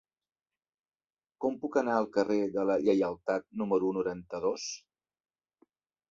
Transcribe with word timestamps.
Com 1.43 1.57
puc 1.65 1.75
anar 1.81 1.97
al 1.97 2.07
carrer 2.15 2.37
de 2.55 2.63
la 2.69 2.77
Lleialtat 2.85 3.45
número 3.63 3.91
noranta-dos? 3.99 4.65